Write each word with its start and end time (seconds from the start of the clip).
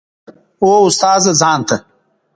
هو 0.61 0.71
استاده 0.89 1.31
ځان 1.41 1.59
ته. 1.67 1.75